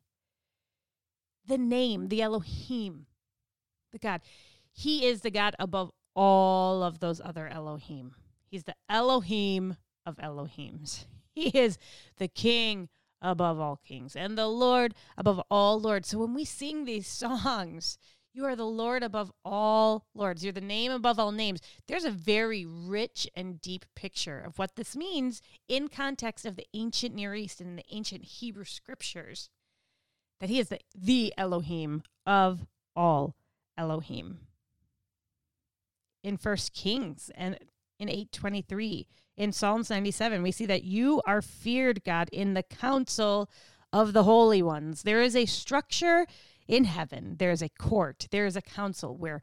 The 1.46 1.60
name, 1.60 2.08
the 2.08 2.24
Elohim, 2.24 3.06
the 3.92 4.00
God 4.00 4.22
he 4.74 5.06
is 5.06 5.22
the 5.22 5.30
God 5.30 5.56
above 5.60 5.92
all 6.16 6.82
of 6.82 7.00
those 7.00 7.22
other 7.24 7.48
Elohim. 7.48 8.16
He's 8.48 8.64
the 8.64 8.76
Elohim 8.90 9.78
of 10.04 10.18
Elohims. 10.18 11.06
He 11.36 11.50
is 11.50 11.78
the 12.16 12.30
King 12.30 12.88
above 13.22 13.60
all 13.60 13.82
kings 13.86 14.16
and 14.16 14.38
the 14.38 14.48
Lord 14.48 14.96
above 15.18 15.42
all 15.52 15.80
lords. 15.80 16.08
So 16.08 16.20
when 16.20 16.34
we 16.34 16.46
sing 16.46 16.86
these 16.86 17.08
songs, 17.08 17.98
you 18.36 18.46
are 18.46 18.56
the 18.56 18.66
Lord 18.66 19.02
above 19.02 19.32
all 19.46 20.06
lords. 20.14 20.44
You're 20.44 20.54
the 20.54 20.62
name 20.62 20.92
above 20.92 21.18
all 21.18 21.32
names. 21.32 21.62
There's 21.88 22.04
a 22.04 22.12
very 22.12 22.66
rich 22.66 23.28
and 23.36 23.62
deep 23.62 23.86
picture 23.96 24.40
of 24.40 24.60
what 24.60 24.76
this 24.76 24.96
means 24.96 25.42
in 25.68 25.88
context 25.88 26.46
of 26.46 26.58
the 26.58 26.68
ancient 26.74 27.16
Near 27.16 27.34
East 27.34 27.62
and 27.62 27.78
the 27.78 27.86
ancient 27.92 28.26
Hebrew 28.26 28.66
scriptures. 28.66 29.50
That 30.42 30.50
he 30.50 30.60
is 30.60 30.68
the, 30.68 30.80
the 30.94 31.34
Elohim 31.38 32.04
of 32.26 32.66
all 32.96 33.36
Elohim. 33.78 34.40
In 36.22 36.36
First 36.36 36.74
Kings 36.74 37.32
and 37.36 37.58
in 38.00 38.10
823, 38.10 39.08
in 39.38 39.54
Psalms 39.54 39.90
97, 39.90 40.44
we 40.44 40.52
see 40.52 40.66
that 40.66 40.84
you 40.84 41.22
are 41.26 41.42
feared, 41.42 42.04
God, 42.04 42.30
in 42.34 42.54
the 42.54 42.64
council 42.64 43.50
of 43.94 44.12
the 44.12 44.24
holy 44.24 44.62
ones. 44.62 45.04
There 45.04 45.22
is 45.22 45.36
a 45.38 45.46
structure 45.46 46.26
in 46.68 46.86
heaven, 46.86 47.36
there 47.38 47.52
is 47.52 47.62
a 47.62 47.70
court, 47.70 48.28
there 48.32 48.46
is 48.46 48.56
a 48.56 48.62
council 48.62 49.16
where 49.16 49.42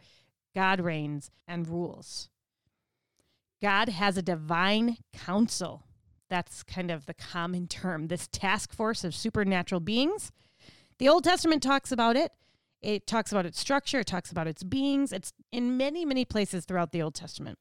God 0.54 0.80
reigns 0.80 1.30
and 1.46 1.68
rules. 1.68 2.28
God 3.60 3.88
has 3.88 4.16
a 4.16 4.22
divine 4.22 4.96
council. 5.12 5.84
That's 6.28 6.62
kind 6.62 6.90
of 6.90 7.06
the 7.06 7.14
common 7.14 7.68
term, 7.68 8.08
this 8.08 8.26
task 8.26 8.72
force 8.72 9.04
of 9.04 9.14
supernatural 9.14 9.80
beings. 9.80 10.32
The 10.98 11.08
Old 11.08 11.24
Testament 11.24 11.62
talks 11.62 11.92
about 11.92 12.16
it. 12.16 12.32
It 12.80 13.06
talks 13.06 13.30
about 13.30 13.46
its 13.46 13.60
structure, 13.60 14.00
it 14.00 14.08
talks 14.08 14.32
about 14.32 14.48
its 14.48 14.64
beings. 14.64 15.12
It's 15.12 15.32
in 15.52 15.76
many, 15.76 16.04
many 16.04 16.24
places 16.24 16.64
throughout 16.64 16.90
the 16.90 17.02
Old 17.02 17.14
Testament. 17.14 17.58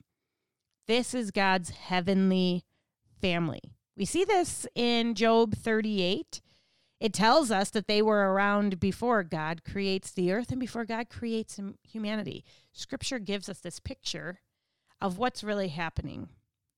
This 0.88 1.14
is 1.14 1.30
God's 1.30 1.70
heavenly 1.70 2.64
family. 3.22 3.62
We 3.96 4.06
see 4.06 4.26
this 4.26 4.66
in 4.74 5.14
Job 5.14 5.56
38. 5.56 6.42
It 7.02 7.14
tells 7.14 7.50
us 7.50 7.72
that 7.72 7.88
they 7.88 8.04
were 8.04 8.32
around 8.32 8.80
before 8.80 9.24
God 9.24 9.64
creates 9.64 10.12
the 10.12 10.32
earth 10.32 10.52
and 10.52 10.60
before 10.60 10.86
God 10.86 11.10
creates 11.10 11.60
humanity. 11.82 12.46
Scripture 12.72 13.18
gives 13.18 13.50
us 13.50 13.58
this 13.58 13.80
picture 13.80 14.42
of 15.02 15.18
what's 15.18 15.44
really 15.44 15.70
happening. 15.70 16.30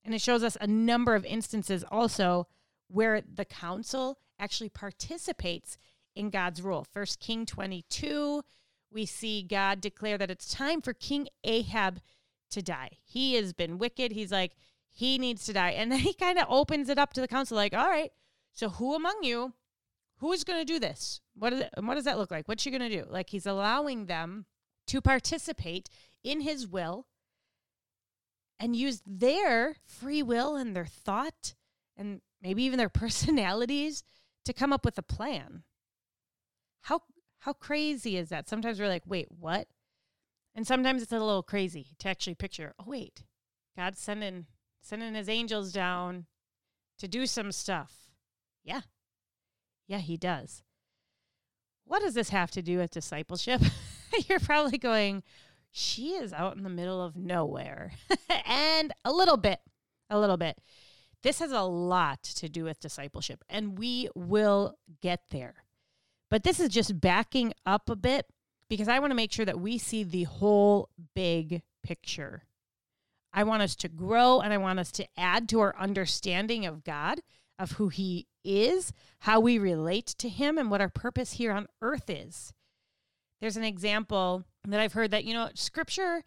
And 0.05 0.15
it 0.15 0.21
shows 0.21 0.41
us 0.41 0.55
a 0.61 0.65
number 0.65 1.13
of 1.13 1.25
instances 1.25 1.83
also 1.91 2.47
where 2.87 3.19
the 3.21 3.43
council 3.43 4.17
actually 4.39 4.69
participates 4.69 5.77
in 6.15 6.29
God's 6.29 6.61
rule. 6.61 6.87
First 6.89 7.19
King 7.19 7.45
22, 7.45 8.43
we 8.89 9.05
see 9.05 9.43
God 9.43 9.81
declare 9.81 10.17
that 10.17 10.31
it's 10.31 10.53
time 10.53 10.79
for 10.79 10.93
King 10.93 11.27
Ahab 11.43 11.99
to 12.51 12.61
die. 12.61 12.91
He 13.03 13.33
has 13.33 13.51
been 13.51 13.77
wicked. 13.77 14.13
He's 14.13 14.31
like, 14.31 14.53
he 14.87 15.17
needs 15.17 15.45
to 15.47 15.53
die. 15.53 15.71
And 15.71 15.91
then 15.91 15.99
he 15.99 16.13
kind 16.13 16.39
of 16.39 16.45
opens 16.47 16.87
it 16.87 16.97
up 16.97 17.11
to 17.11 17.19
the 17.19 17.27
council, 17.27 17.57
like, 17.57 17.73
all 17.73 17.89
right, 17.89 18.11
so 18.53 18.69
who 18.69 18.95
among 18.95 19.19
you, 19.23 19.51
who 20.23 20.31
is 20.31 20.45
going 20.45 20.57
to 20.57 20.63
do 20.65 20.79
this? 20.79 21.19
What, 21.35 21.51
is 21.51 21.63
what 21.81 21.95
does 21.95 22.05
that 22.05 22.17
look 22.17 22.31
like? 22.31 22.47
What's 22.47 22.63
she 22.63 22.71
going 22.71 22.89
to 22.89 23.03
do? 23.03 23.05
Like, 23.09 23.29
he's 23.29 23.45
allowing 23.45 24.05
them 24.05 24.45
to 24.87 25.01
participate 25.01 25.89
in 26.23 26.39
his 26.39 26.65
will 26.65 27.07
and 28.57 28.73
use 28.73 29.01
their 29.05 29.75
free 29.85 30.23
will 30.23 30.55
and 30.55 30.73
their 30.73 30.85
thought 30.85 31.55
and 31.97 32.21
maybe 32.41 32.63
even 32.63 32.77
their 32.77 32.87
personalities 33.03 34.01
to 34.45 34.53
come 34.53 34.71
up 34.71 34.85
with 34.85 34.97
a 34.97 35.03
plan. 35.03 35.63
How 36.83 37.01
how 37.39 37.51
crazy 37.51 38.15
is 38.15 38.29
that? 38.29 38.47
Sometimes 38.47 38.79
we're 38.79 38.87
like, 38.87 39.03
"Wait, 39.05 39.27
what?" 39.29 39.67
And 40.55 40.65
sometimes 40.65 41.01
it's 41.01 41.11
a 41.11 41.19
little 41.19 41.43
crazy 41.43 41.87
to 41.99 42.07
actually 42.07 42.35
picture, 42.35 42.73
"Oh, 42.79 42.85
wait. 42.87 43.25
God's 43.75 43.99
sending 43.99 44.45
sending 44.79 45.15
his 45.15 45.27
angels 45.27 45.73
down 45.73 46.27
to 46.99 47.09
do 47.09 47.25
some 47.25 47.51
stuff." 47.51 48.09
Yeah. 48.63 48.81
Yeah, 49.87 49.99
he 49.99 50.17
does. 50.17 50.63
What 51.85 52.01
does 52.01 52.13
this 52.13 52.29
have 52.29 52.51
to 52.51 52.61
do 52.61 52.77
with 52.77 52.91
discipleship? 52.91 53.61
You're 54.27 54.39
probably 54.39 54.77
going, 54.77 55.23
she 55.71 56.11
is 56.11 56.33
out 56.33 56.55
in 56.55 56.63
the 56.63 56.69
middle 56.69 57.01
of 57.01 57.15
nowhere. 57.15 57.93
and 58.45 58.93
a 59.03 59.11
little 59.11 59.37
bit, 59.37 59.59
a 60.09 60.19
little 60.19 60.37
bit. 60.37 60.57
This 61.23 61.39
has 61.39 61.51
a 61.51 61.61
lot 61.61 62.23
to 62.23 62.49
do 62.49 62.65
with 62.65 62.79
discipleship, 62.79 63.43
and 63.49 63.77
we 63.77 64.09
will 64.13 64.77
get 65.01 65.21
there. 65.31 65.55
But 66.29 66.43
this 66.43 66.59
is 66.59 66.69
just 66.69 66.99
backing 66.99 67.53
up 67.65 67.89
a 67.89 67.95
bit 67.95 68.25
because 68.67 68.87
I 68.87 68.99
want 68.99 69.11
to 69.11 69.15
make 69.15 69.31
sure 69.31 69.45
that 69.45 69.59
we 69.59 69.77
see 69.77 70.03
the 70.03 70.23
whole 70.23 70.89
big 71.13 71.61
picture. 71.83 72.43
I 73.31 73.43
want 73.43 73.61
us 73.61 73.75
to 73.77 73.87
grow 73.89 74.39
and 74.41 74.53
I 74.53 74.57
want 74.57 74.79
us 74.79 74.91
to 74.93 75.07
add 75.17 75.47
to 75.49 75.59
our 75.59 75.75
understanding 75.77 76.65
of 76.65 76.83
God, 76.83 77.21
of 77.59 77.73
who 77.73 77.89
He 77.89 78.27
is, 78.43 78.93
how 79.19 79.39
we 79.39 79.57
relate 79.57 80.07
to 80.17 80.29
Him, 80.29 80.57
and 80.57 80.69
what 80.69 80.81
our 80.81 80.89
purpose 80.89 81.33
here 81.33 81.51
on 81.51 81.67
earth 81.81 82.09
is. 82.09 82.53
There's 83.41 83.57
an 83.57 83.63
example 83.63 84.45
that 84.65 84.79
I've 84.79 84.93
heard 84.93 85.11
that, 85.11 85.25
you 85.25 85.33
know, 85.33 85.49
scripture, 85.53 86.23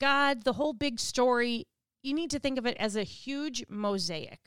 God, 0.00 0.42
the 0.42 0.54
whole 0.54 0.72
big 0.72 0.98
story, 0.98 1.66
you 2.02 2.14
need 2.14 2.30
to 2.30 2.40
think 2.40 2.58
of 2.58 2.66
it 2.66 2.76
as 2.78 2.96
a 2.96 3.04
huge 3.04 3.64
mosaic. 3.68 4.40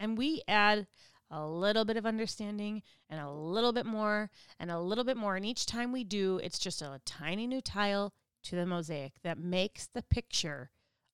And 0.00 0.16
we 0.16 0.42
add 0.48 0.86
a 1.30 1.46
little 1.46 1.84
bit 1.84 1.98
of 1.98 2.06
understanding 2.06 2.82
and 3.10 3.20
a 3.20 3.30
little 3.30 3.72
bit 3.72 3.84
more 3.84 4.30
and 4.58 4.70
a 4.70 4.80
little 4.80 5.04
bit 5.04 5.16
more. 5.16 5.36
And 5.36 5.44
each 5.44 5.66
time 5.66 5.92
we 5.92 6.04
do, 6.04 6.40
it's 6.42 6.58
just 6.58 6.80
a 6.80 7.00
tiny 7.04 7.46
new 7.46 7.60
tile 7.60 8.14
to 8.44 8.56
the 8.56 8.64
mosaic 8.64 9.14
that 9.22 9.38
makes 9.38 9.86
the 9.86 10.02
picture 10.02 10.70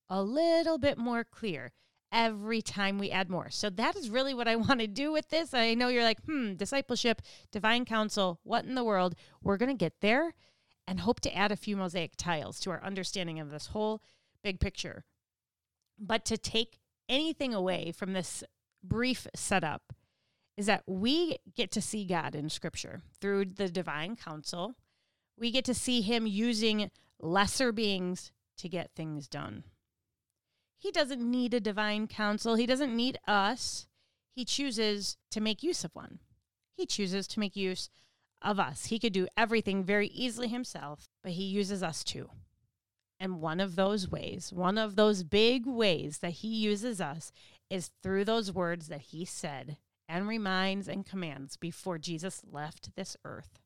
a 0.09 0.23
little 0.23 0.79
bit 0.79 0.99
more 0.99 1.25
clear 1.25 1.73
every 2.15 2.63
time 2.63 2.97
we 2.97 3.11
add 3.11 3.29
more. 3.29 3.51
So 3.51 3.69
that 3.71 3.97
is 3.97 4.09
really 4.09 4.33
what 4.33 4.49
I 4.49 4.57
want 4.57 4.81
to 4.81 4.87
do 4.87 5.13
with 5.13 5.29
this. 5.29 5.53
I 5.53 5.75
know 5.75 5.89
you're 5.89 6.05
like, 6.05 6.23
hmm, 6.25 6.55
discipleship, 6.55 7.21
divine 7.51 7.85
council, 7.85 8.41
what 8.45 8.65
in 8.65 8.77
the 8.77 8.85
world? 8.85 9.15
We're 9.43 9.59
going 9.59 9.71
to 9.71 9.75
get 9.75 10.01
there 10.01 10.33
and 10.87 11.01
hope 11.01 11.21
to 11.21 11.37
add 11.37 11.51
a 11.53 11.57
few 11.57 11.77
mosaic 11.77 12.13
tiles 12.17 12.61
to 12.61 12.71
our 12.71 12.83
understanding 12.83 13.41
of 13.41 13.51
this 13.51 13.69
whole 13.69 14.01
big 14.43 14.61
picture. 14.61 15.05
But 15.99 16.25
to 16.27 16.39
take 16.39 16.79
anything 17.09 17.53
away 17.53 17.93
from 17.93 18.13
this 18.13 18.45
brief 18.83 19.27
setup 19.35 19.93
is 20.57 20.67
that 20.67 20.85
we 20.87 21.39
get 21.57 21.73
to 21.73 21.81
see 21.81 22.05
God 22.05 22.35
in 22.35 22.49
scripture 22.49 23.03
through 23.21 23.47
the 23.47 23.69
divine 23.69 24.15
council. 24.15 24.75
We 25.37 25.51
get 25.51 25.65
to 25.65 25.75
see 25.75 26.01
him 26.01 26.27
using 26.27 26.91
lesser 27.19 27.73
beings 27.73 28.31
to 28.59 28.69
get 28.69 28.93
things 28.95 29.27
done. 29.27 29.65
He 30.79 30.91
doesn't 30.91 31.21
need 31.21 31.55
a 31.55 31.61
divine 31.61 32.07
council. 32.07 32.57
He 32.57 32.67
doesn't 32.67 32.95
need 32.95 33.19
us. 33.27 33.87
He 34.35 34.45
chooses 34.45 35.17
to 35.31 35.41
make 35.41 35.63
use 35.63 35.85
of 35.85 35.95
one. 35.95 36.19
He 36.77 36.87
chooses 36.87 37.27
to 37.29 37.41
make 37.41 37.57
use 37.57 37.89
of 38.43 38.61
us. 38.61 38.87
He 38.87 38.99
could 38.99 39.13
do 39.13 39.29
everything 39.37 39.85
very 39.85 40.09
easily 40.09 40.49
himself, 40.49 41.09
but 41.23 41.33
he 41.33 41.45
uses 41.45 41.83
us 41.83 42.05
too. 42.05 42.29
And 43.19 43.41
one 43.41 43.61
of 43.61 43.77
those 43.77 44.11
ways, 44.11 44.53
one 44.53 44.77
of 44.77 44.97
those 44.97 45.23
big 45.23 45.67
ways 45.67 46.19
that 46.19 46.33
he 46.33 46.49
uses 46.49 47.01
us 47.01 47.33
is 47.71 47.91
through 48.03 48.25
those 48.25 48.53
words 48.53 48.89
that 48.89 49.01
he 49.01 49.25
said 49.25 49.79
and 50.09 50.29
reminds 50.29 50.89
and 50.89 51.07
commands 51.07 51.57
before 51.57 51.97
Jesus 51.97 52.43
left 52.51 52.95
this 52.97 53.17
earth 53.25 53.61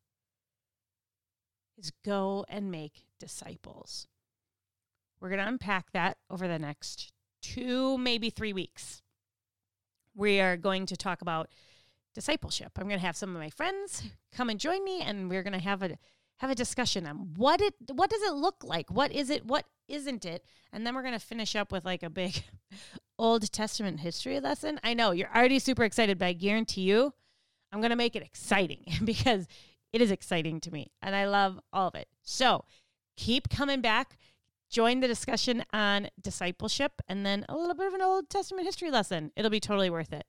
is 1.77 1.93
go 2.05 2.45
and 2.49 2.71
make 2.71 3.05
disciples. 3.19 4.07
We're 5.21 5.31
going 5.31 5.41
to 5.41 5.49
unpack 5.49 5.93
that 5.93 6.19
over 6.31 6.47
the 6.47 6.59
next 6.59 7.13
two, 7.43 7.99
maybe 7.99 8.31
three 8.31 8.53
weeks. 8.53 9.03
We 10.15 10.41
are 10.41 10.57
going 10.57 10.87
to 10.87 10.97
talk 10.97 11.23
about 11.23 11.49
discipleship. 12.15 12.73
I'm 12.77 12.89
going 12.89 12.99
to 12.99 13.07
have 13.07 13.17
some 13.17 13.35
of 13.35 13.41
my 13.41 13.51
friends 13.51 14.03
come 14.33 14.51
and 14.51 14.59
join 14.59 14.85
me, 14.85 15.03
and 15.03 15.29
we're 15.29 15.43
going 15.43 15.53
to 15.53 15.59
have 15.59 15.83
a 15.83 15.97
have 16.39 16.51
a 16.51 16.55
discussion 16.55 17.05
on 17.07 17.35
what 17.37 17.61
it 17.61 17.75
what 17.93 18.11
does 18.11 18.23
it 18.23 18.35
look 18.35 18.63
like, 18.63 18.91
what 18.91 19.13
is 19.13 19.31
it, 19.31 19.45
what 19.45 19.65
isn't 19.89 20.25
it, 20.25 20.45
and 20.73 20.87
then 20.87 20.95
we're 20.95 21.03
going 21.03 21.19
to 21.19 21.25
finish 21.25 21.57
up 21.57 21.73
with 21.73 21.85
like 21.85 22.03
a 22.03 22.11
big 22.11 22.45
Old 23.19 23.51
Testament 23.53 24.01
history 24.01 24.39
lesson. 24.41 24.79
I 24.85 24.95
know 24.95 25.11
you're 25.11 25.35
already 25.35 25.59
super 25.59 25.85
excited, 25.85 26.19
but 26.19 26.27
I 26.27 26.33
guarantee 26.33 26.83
you, 26.83 27.13
I'm 27.73 27.81
going 27.81 27.91
to 27.91 27.97
make 27.97 28.17
it 28.17 28.23
exciting 28.23 28.85
because 29.05 29.47
it 29.93 30.01
is 30.01 30.11
exciting 30.11 30.61
to 30.61 30.71
me, 30.71 30.93
and 31.03 31.15
I 31.15 31.27
love 31.27 31.59
all 31.73 31.89
of 31.89 31.95
it. 31.95 32.09
So 32.23 32.65
keep 33.17 33.49
coming 33.49 33.81
back 33.81 34.17
join 34.69 35.01
the 35.01 35.09
discussion 35.09 35.65
on 35.73 36.09
discipleship 36.21 37.01
and 37.09 37.25
then 37.25 37.45
a 37.49 37.57
little 37.57 37.75
bit 37.75 37.87
of 37.87 37.95
an 37.95 38.03
Old 38.03 38.29
Testament 38.29 38.67
history 38.67 38.91
lesson. 38.91 39.33
It'll 39.37 39.51
be 39.51 39.61
totally 39.61 39.91
worth 39.91 40.13
it. 40.13 40.27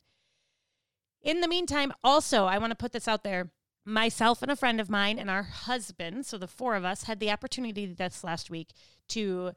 In 1.21 1.41
the 1.41 1.47
meantime, 1.47 1.93
also, 2.03 2.45
I 2.45 2.57
want 2.57 2.71
to 2.71 2.77
put 2.77 2.93
this 2.93 3.07
out 3.07 3.23
there. 3.23 3.51
Myself 3.85 4.41
and 4.41 4.51
a 4.51 4.55
friend 4.55 4.79
of 4.79 4.89
mine 4.89 5.17
and 5.17 5.29
our 5.29 5.43
husband, 5.43 6.25
so 6.25 6.37
the 6.37 6.47
four 6.47 6.75
of 6.75 6.85
us, 6.85 7.03
had 7.03 7.19
the 7.19 7.31
opportunity 7.31 7.85
this 7.85 8.23
last 8.23 8.49
week 8.49 8.69
to 9.09 9.53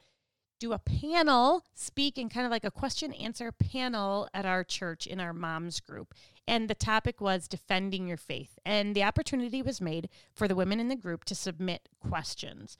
do 0.59 0.71
a 0.71 0.79
panel, 0.79 1.63
speak 1.73 2.17
in 2.17 2.29
kind 2.29 2.45
of 2.45 2.51
like 2.51 2.63
a 2.63 2.71
question 2.71 3.13
answer 3.13 3.51
panel 3.51 4.29
at 4.33 4.45
our 4.45 4.63
church 4.63 5.05
in 5.05 5.19
our 5.19 5.33
moms 5.33 5.79
group. 5.79 6.13
And 6.47 6.69
the 6.69 6.75
topic 6.75 7.21
was 7.21 7.47
defending 7.47 8.07
your 8.07 8.17
faith. 8.17 8.57
And 8.65 8.95
the 8.95 9.03
opportunity 9.03 9.61
was 9.61 9.81
made 9.81 10.09
for 10.33 10.47
the 10.47 10.55
women 10.55 10.79
in 10.79 10.87
the 10.87 10.95
group 10.95 11.25
to 11.25 11.35
submit 11.35 11.89
questions. 11.99 12.77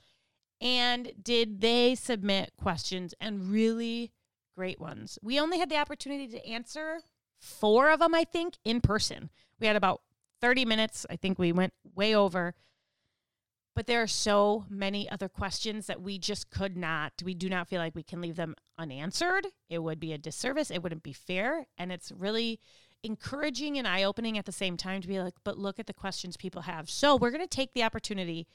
And 0.64 1.12
did 1.22 1.60
they 1.60 1.94
submit 1.94 2.54
questions 2.56 3.14
and 3.20 3.50
really 3.50 4.10
great 4.56 4.80
ones? 4.80 5.18
We 5.22 5.38
only 5.38 5.58
had 5.58 5.68
the 5.68 5.76
opportunity 5.76 6.26
to 6.28 6.46
answer 6.46 7.00
four 7.38 7.90
of 7.90 8.00
them, 8.00 8.14
I 8.14 8.24
think, 8.24 8.56
in 8.64 8.80
person. 8.80 9.28
We 9.60 9.66
had 9.66 9.76
about 9.76 10.00
30 10.40 10.64
minutes. 10.64 11.04
I 11.10 11.16
think 11.16 11.38
we 11.38 11.52
went 11.52 11.74
way 11.94 12.16
over. 12.16 12.54
But 13.74 13.86
there 13.86 14.00
are 14.00 14.06
so 14.06 14.64
many 14.70 15.10
other 15.10 15.28
questions 15.28 15.86
that 15.86 16.00
we 16.00 16.18
just 16.18 16.48
could 16.48 16.76
not, 16.76 17.12
we 17.24 17.34
do 17.34 17.50
not 17.50 17.68
feel 17.68 17.80
like 17.80 17.94
we 17.94 18.04
can 18.04 18.22
leave 18.22 18.36
them 18.36 18.54
unanswered. 18.78 19.48
It 19.68 19.80
would 19.80 20.00
be 20.00 20.12
a 20.12 20.18
disservice. 20.18 20.70
It 20.70 20.82
wouldn't 20.82 21.02
be 21.02 21.12
fair. 21.12 21.66
And 21.76 21.92
it's 21.92 22.10
really 22.10 22.58
encouraging 23.02 23.76
and 23.76 23.86
eye 23.86 24.04
opening 24.04 24.38
at 24.38 24.46
the 24.46 24.52
same 24.52 24.78
time 24.78 25.02
to 25.02 25.08
be 25.08 25.20
like, 25.20 25.34
but 25.44 25.58
look 25.58 25.78
at 25.78 25.86
the 25.86 25.92
questions 25.92 26.38
people 26.38 26.62
have. 26.62 26.88
So 26.88 27.16
we're 27.16 27.32
going 27.32 27.42
to 27.42 27.46
take 27.48 27.74
the 27.74 27.82
opportunity 27.82 28.46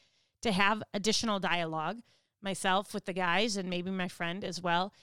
to 0.42 0.52
have 0.52 0.84
additional 0.94 1.40
dialogue, 1.40 2.00
myself 2.42 2.94
with 2.94 3.06
the 3.06 3.14
guys 3.14 3.58
and 3.58 3.70
maybe 3.70 3.92
my 3.92 4.08
friend 4.08 4.44
as 4.44 4.62
well, 4.62 4.94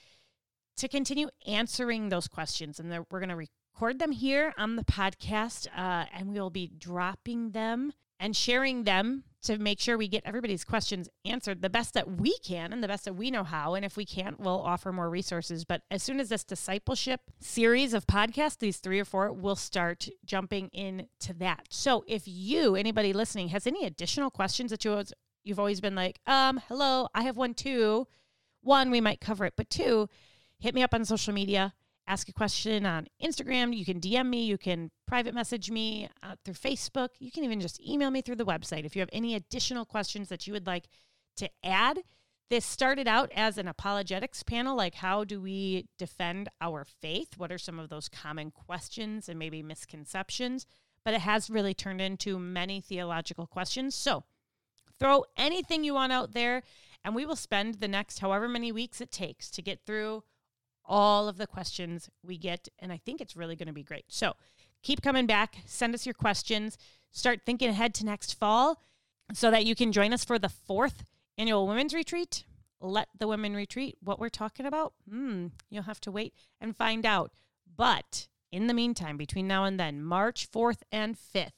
to 0.77 0.89
continue 0.89 1.29
answering 1.47 2.09
those 2.09 2.29
questions. 2.29 2.79
And 2.79 2.91
we're 3.11 3.21
going 3.21 3.29
to 3.29 3.37
record 3.37 3.99
them 3.99 4.13
here 4.13 4.55
on 4.57 4.77
the 4.77 4.85
podcast, 4.85 5.67
uh, 5.77 6.07
and 6.15 6.33
we'll 6.33 6.51
be 6.51 6.67
dropping 6.67 7.51
them 7.51 7.93
and 8.19 8.35
sharing 8.35 8.85
them 8.85 9.25
to 9.43 9.59
make 9.59 9.79
sure 9.79 9.97
we 9.97 10.09
get 10.09 10.23
everybody's 10.25 10.65
questions 10.65 11.09
answered 11.25 11.63
the 11.63 11.71
best 11.71 11.95
that 11.95 12.11
we 12.11 12.37
can 12.39 12.73
and 12.73 12.83
the 12.83 12.89
best 12.89 13.05
that 13.05 13.15
we 13.15 13.31
know 13.31 13.45
how. 13.45 13.75
And 13.75 13.85
if 13.85 13.97
we 13.97 14.05
can't, 14.05 14.41
we'll 14.41 14.61
offer 14.61 14.91
more 14.91 15.09
resources. 15.09 15.65
But 15.65 15.83
as 15.91 16.03
soon 16.03 16.19
as 16.19 16.31
this 16.31 16.43
discipleship 16.43 17.21
series 17.39 17.95
of 17.95 18.07
podcasts, 18.07 18.59
these 18.59 18.79
three 18.79 18.99
or 18.99 19.05
four, 19.05 19.33
we'll 19.33 19.55
start 19.55 20.09
jumping 20.25 20.69
into 20.73 21.33
that. 21.35 21.67
So 21.71 22.05
if 22.09 22.23
you, 22.27 22.75
anybody 22.75 23.13
listening, 23.13 23.49
has 23.49 23.67
any 23.67 23.85
additional 23.85 24.31
questions 24.31 24.71
that 24.71 24.85
you, 24.85 25.01
you've 25.47 25.59
always 25.59 25.81
been 25.81 25.95
like, 25.95 26.21
um, 26.27 26.61
hello, 26.69 27.09
I 27.15 27.23
have 27.23 27.37
one 27.37 27.55
too. 27.55 28.07
One, 28.63 28.91
we 28.91 29.01
might 29.01 29.21
cover 29.21 29.45
it, 29.45 29.55
but 29.57 29.71
two, 29.71 30.09
hit 30.59 30.75
me 30.75 30.83
up 30.83 30.93
on 30.93 31.05
social 31.05 31.33
media 31.33 31.73
ask 32.09 32.29
a 32.29 32.33
question 32.33 32.87
on 32.87 33.07
Instagram. 33.23 33.77
You 33.77 33.85
can 33.85 34.01
DM 34.01 34.29
me. 34.29 34.45
You 34.45 34.59
can 34.59 34.91
private 35.07 35.35
message 35.35 35.71
me 35.71 36.09
uh, 36.23 36.37
through 36.45 36.55
Facebook. 36.55 37.11
You 37.19 37.31
can 37.31 37.45
even 37.45 37.61
just 37.61 37.81
email 37.81 38.11
me 38.11 38.23
through 38.23 38.37
the 38.37 38.47
website 38.47 38.85
if 38.85 38.95
you 38.95 39.01
have 39.01 39.11
any 39.13 39.35
additional 39.35 39.85
questions 39.85 40.29
that 40.29 40.47
you 40.47 40.53
would 40.53 40.67
like 40.67 40.89
to 41.37 41.49
add. 41.65 42.01
This 42.49 42.65
started 42.65 43.09
out 43.09 43.33
as 43.35 43.59
an 43.59 43.67
apologetics 43.67 44.45
panel 44.45 44.77
like, 44.77 44.95
how 44.95 45.25
do 45.25 45.41
we 45.41 45.89
defend 45.99 46.49
our 46.61 46.85
faith? 46.85 47.37
What 47.37 47.51
are 47.51 47.59
some 47.59 47.81
of 47.81 47.89
those 47.89 48.09
common 48.09 48.53
questions 48.53 49.29
and 49.29 49.39
maybe 49.39 49.63
misconceptions? 49.63 50.65
But 51.05 51.15
it 51.15 51.21
has 51.21 51.51
really 51.51 51.75
turned 51.75 52.01
into 52.01 52.39
many 52.39 52.81
theological 52.81 53.47
questions. 53.47 53.97
So 53.97 54.25
throw 54.99 55.25
anything 55.37 55.85
you 55.85 55.95
want 55.95 56.13
out 56.13 56.33
there, 56.33 56.63
and 57.05 57.15
we 57.15 57.27
will 57.27 57.37
spend 57.37 57.77
the 57.77 57.89
next 57.89 58.19
however 58.19 58.49
many 58.49 58.73
weeks 58.73 59.01
it 59.01 59.11
takes 59.11 59.51
to 59.53 59.63
get 59.63 59.81
through 59.85 60.25
all 60.85 61.29
of 61.29 61.37
the 61.37 61.47
questions 61.47 62.09
we 62.23 62.39
get. 62.39 62.69
And 62.79 62.93
I 62.93 62.99
think 62.99 63.21
it's 63.21 63.37
really 63.37 63.57
going 63.57 63.67
to 63.67 63.73
be 63.73 63.83
great. 63.83 64.07
So 64.09 64.35
keep 64.83 65.03
coming 65.03 65.27
back. 65.27 65.57
Send 65.67 65.95
us 65.95 66.07
your 66.07 66.15
questions. 66.15 66.79
Start 67.11 67.41
thinking 67.45 67.69
ahead 67.69 67.95
to 67.95 68.05
next 68.05 68.35
fall 68.35 68.83
so 69.33 69.51
that 69.51 69.65
you 69.65 69.75
can 69.75 69.93
join 69.93 70.13
us 70.13 70.25
for 70.25 70.39
the 70.39 70.49
fourth 70.49 71.05
annual 71.39 71.67
women's 71.67 71.95
retreat. 71.95 72.45
Let 72.81 73.09
the 73.19 73.27
women 73.27 73.55
retreat. 73.55 73.97
What 74.03 74.21
we're 74.21 74.29
talking 74.29 74.67
about? 74.67 74.93
Hmm, 75.09 75.49
you'll 75.71 75.85
have 75.85 76.01
to 76.03 76.11
wait 76.11 76.35
and 76.61 76.77
find 76.77 77.07
out. 77.07 77.33
But 77.77 78.29
in 78.53 78.67
the 78.67 78.75
meantime, 78.75 79.17
between 79.17 79.49
now 79.49 79.65
and 79.65 79.79
then, 79.81 80.03
March 80.03 80.51
4th 80.51 80.83
and 80.93 81.17
5th, 81.17 81.51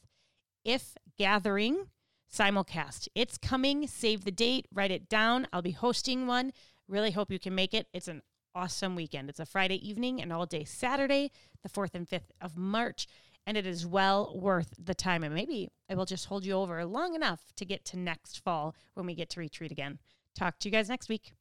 if 0.64 0.94
gathering 1.18 1.86
simulcast, 2.32 3.08
it's 3.14 3.38
coming. 3.38 3.86
Save 3.86 4.24
the 4.24 4.30
date, 4.30 4.66
write 4.72 4.90
it 4.90 5.08
down. 5.08 5.46
I'll 5.52 5.62
be 5.62 5.72
hosting 5.72 6.26
one. 6.26 6.52
Really 6.86 7.10
hope 7.10 7.30
you 7.30 7.38
can 7.38 7.54
make 7.54 7.74
it. 7.74 7.86
It's 7.92 8.08
an 8.08 8.22
awesome 8.54 8.96
weekend. 8.96 9.28
It's 9.28 9.40
a 9.40 9.46
Friday 9.46 9.76
evening 9.86 10.20
and 10.20 10.32
all 10.32 10.46
day 10.46 10.64
Saturday, 10.64 11.30
the 11.62 11.68
4th 11.68 11.94
and 11.94 12.08
5th 12.08 12.30
of 12.40 12.56
March, 12.56 13.06
and 13.46 13.56
it 13.56 13.66
is 13.66 13.86
well 13.86 14.32
worth 14.36 14.74
the 14.82 14.94
time. 14.94 15.22
And 15.22 15.34
maybe 15.34 15.68
I 15.88 15.94
will 15.94 16.06
just 16.06 16.26
hold 16.26 16.44
you 16.44 16.54
over 16.54 16.84
long 16.84 17.14
enough 17.14 17.40
to 17.56 17.64
get 17.64 17.84
to 17.86 17.98
next 17.98 18.42
fall 18.42 18.74
when 18.94 19.06
we 19.06 19.14
get 19.14 19.30
to 19.30 19.40
retreat 19.40 19.70
again. 19.70 19.98
Talk 20.34 20.58
to 20.60 20.68
you 20.68 20.72
guys 20.72 20.88
next 20.88 21.08
week. 21.08 21.32